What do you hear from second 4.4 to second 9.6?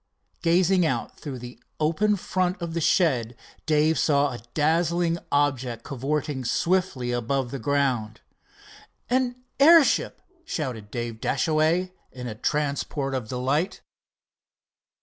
dazzling object cavorting swiftly above the ground. "An